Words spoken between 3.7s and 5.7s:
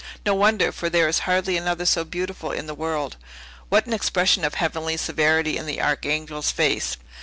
an expression of heavenly severity in